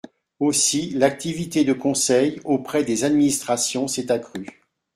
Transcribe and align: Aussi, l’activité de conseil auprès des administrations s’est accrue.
Aussi, 0.39 0.89
l’activité 0.95 1.63
de 1.63 1.73
conseil 1.73 2.41
auprès 2.43 2.83
des 2.83 3.03
administrations 3.03 3.87
s’est 3.87 4.11
accrue. 4.11 4.63